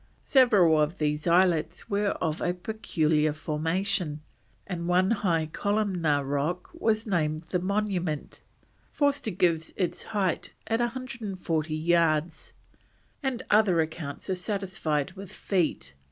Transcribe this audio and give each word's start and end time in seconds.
Several 0.23 0.81
of 0.81 0.97
these 0.97 1.27
islets 1.27 1.87
were 1.87 2.17
of 2.19 2.41
a 2.41 2.55
peculiar 2.55 3.33
formation, 3.33 4.21
and 4.65 4.87
one 4.87 5.11
high 5.11 5.45
columnar 5.53 6.23
rock 6.25 6.71
was 6.73 7.05
named 7.05 7.41
the 7.51 7.59
Monument; 7.59 8.41
Forster 8.91 9.29
gives 9.29 9.73
its 9.77 10.01
height 10.05 10.53
as 10.65 10.79
140 10.79 11.75
yards, 11.75 12.53
the 13.21 13.45
other 13.51 13.79
accounts 13.79 14.27
are 14.27 14.33
satisfied 14.33 15.11
with 15.11 15.31
feet. 15.31 15.93